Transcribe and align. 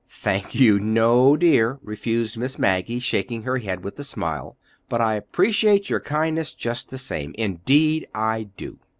"Thank 0.09 0.55
you, 0.55 0.79
no, 0.79 1.37
dear," 1.37 1.77
refused 1.83 2.35
Miss 2.35 2.57
Maggie, 2.57 2.97
shaking 2.97 3.43
her 3.43 3.57
head 3.59 3.83
with 3.83 3.99
a 3.99 4.03
smile. 4.03 4.57
"But 4.89 4.99
I 4.99 5.13
appreciate 5.13 5.91
your 5.91 5.99
kindness 5.99 6.55
just 6.55 6.89
the 6.89 6.97
same—indeed, 6.97 8.07
I 8.11 8.49
do!" 8.57 8.79